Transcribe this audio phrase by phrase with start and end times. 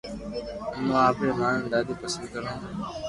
[0.77, 2.63] امو آپري مان ني ڌاڌي پسند ڪرو ھون